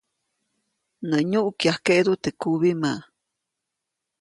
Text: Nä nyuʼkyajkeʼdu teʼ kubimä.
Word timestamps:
Nä 1.09 1.17
nyuʼkyajkeʼdu 1.29 2.13
teʼ 2.23 2.35
kubimä. 2.41 2.91